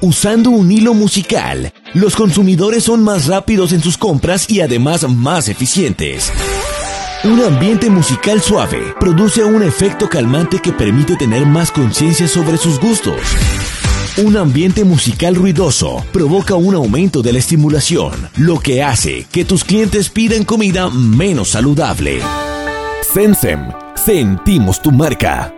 Usando 0.03 0.51
un 0.51 0.71
hilo 0.71 0.95
musical, 0.95 1.73
los 1.95 2.17
consumidores 2.17 2.85
son 2.85 3.03
más 3.03 3.27
rápidos 3.27 3.73
en 3.73 3.83
sus 3.83 3.97
compras 3.97 4.51
y 4.51 4.61
además 4.61 5.09
más 5.09 5.49
eficientes. 5.49 6.31
Un 7.25 7.43
ambiente 7.43 7.89
musical 7.89 8.43
suave 8.43 8.95
produce 9.01 9.43
un 9.43 9.63
efecto 9.63 10.09
calmante 10.09 10.61
que 10.61 10.73
permite 10.73 11.17
tener 11.17 11.47
más 11.47 11.73
conciencia 11.73 12.29
sobre 12.29 12.59
sus 12.59 12.79
gustos. 12.79 13.21
Un 14.19 14.37
ambiente 14.37 14.85
musical 14.85 15.35
ruidoso 15.35 16.05
provoca 16.13 16.55
un 16.55 16.75
aumento 16.75 17.23
de 17.23 17.33
la 17.33 17.39
estimulación, 17.39 18.13
lo 18.37 18.61
que 18.61 18.83
hace 18.83 19.27
que 19.33 19.45
tus 19.45 19.65
clientes 19.65 20.11
pidan 20.11 20.45
comida 20.45 20.89
menos 20.89 21.51
saludable. 21.51 22.21
Sensem, 23.03 23.73
sentimos 23.95 24.81
tu 24.81 24.91
marca. 24.91 25.55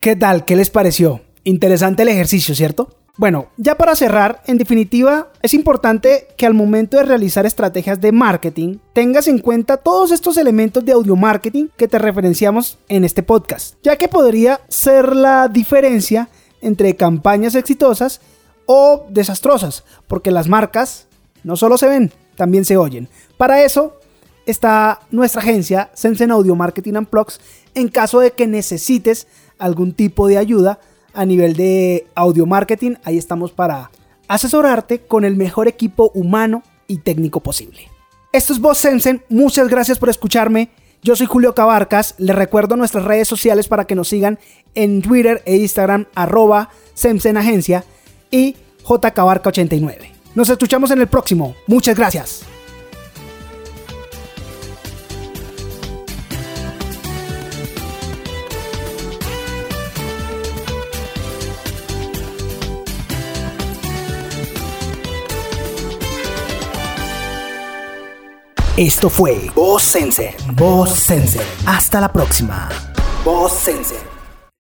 ¿Qué 0.00 0.16
tal? 0.16 0.44
¿Qué 0.44 0.56
les 0.56 0.70
pareció? 0.70 1.20
Interesante 1.44 2.02
el 2.02 2.08
ejercicio, 2.08 2.54
¿cierto? 2.54 2.90
Bueno, 3.16 3.48
ya 3.56 3.76
para 3.76 3.94
cerrar, 3.94 4.42
en 4.46 4.58
definitiva, 4.58 5.30
es 5.42 5.54
importante 5.54 6.28
que 6.36 6.46
al 6.46 6.54
momento 6.54 6.96
de 6.96 7.04
realizar 7.04 7.46
estrategias 7.46 8.00
de 8.00 8.12
marketing 8.12 8.78
tengas 8.92 9.28
en 9.28 9.38
cuenta 9.38 9.76
todos 9.76 10.10
estos 10.10 10.36
elementos 10.36 10.84
de 10.84 10.92
audio 10.92 11.14
marketing 11.14 11.68
que 11.76 11.88
te 11.88 11.98
referenciamos 11.98 12.78
en 12.88 13.04
este 13.04 13.22
podcast, 13.22 13.76
ya 13.82 13.96
que 13.96 14.08
podría 14.08 14.60
ser 14.68 15.14
la 15.14 15.48
diferencia 15.48 16.28
entre 16.60 16.96
campañas 16.96 17.54
exitosas 17.54 18.20
o 18.66 19.06
desastrosas, 19.10 19.84
porque 20.08 20.30
las 20.30 20.48
marcas 20.48 21.06
no 21.44 21.56
solo 21.56 21.78
se 21.78 21.88
ven, 21.88 22.12
también 22.36 22.64
se 22.64 22.76
oyen. 22.76 23.08
Para 23.36 23.62
eso 23.62 24.00
está 24.46 25.00
nuestra 25.10 25.42
agencia 25.42 25.90
Sensen 25.94 26.30
Audio 26.30 26.54
Marketing 26.54 26.94
and 26.94 27.08
Plugs 27.08 27.40
en 27.74 27.88
caso 27.88 28.20
de 28.20 28.32
que 28.32 28.46
necesites 28.46 29.26
algún 29.58 29.92
tipo 29.92 30.28
de 30.28 30.38
ayuda 30.38 30.78
a 31.12 31.24
nivel 31.24 31.54
de 31.54 32.06
audio 32.14 32.44
marketing, 32.44 32.96
ahí 33.04 33.16
estamos 33.16 33.52
para 33.52 33.90
asesorarte 34.28 35.00
con 35.00 35.24
el 35.24 35.36
mejor 35.36 35.68
equipo 35.68 36.10
humano 36.14 36.62
y 36.88 36.98
técnico 36.98 37.40
posible. 37.40 37.90
Esto 38.32 38.52
es 38.52 38.60
Voz 38.60 38.78
Sensen, 38.78 39.22
muchas 39.28 39.68
gracias 39.68 39.98
por 39.98 40.08
escucharme. 40.08 40.70
Yo 41.02 41.14
soy 41.14 41.26
Julio 41.26 41.54
Cabarcas, 41.54 42.14
les 42.18 42.34
recuerdo 42.34 42.76
nuestras 42.76 43.04
redes 43.04 43.28
sociales 43.28 43.68
para 43.68 43.86
que 43.86 43.94
nos 43.94 44.08
sigan 44.08 44.38
en 44.74 45.02
Twitter 45.02 45.42
e 45.44 45.56
Instagram, 45.56 46.06
arroba 46.14 46.70
Agencia 46.94 47.84
y 48.30 48.56
jcabarca89. 48.84 50.10
Nos 50.34 50.48
escuchamos 50.48 50.90
en 50.90 51.00
el 51.00 51.06
próximo, 51.06 51.54
muchas 51.66 51.96
gracias. 51.96 52.53
Esto 68.76 69.08
fue 69.08 69.52
Voz 69.54 69.84
Sense. 69.84 70.34
Voz 70.54 70.90
Sense. 70.90 71.40
Hasta 71.64 72.00
la 72.00 72.12
próxima. 72.12 72.68
Voz 73.24 73.52
Sense. 73.52 74.13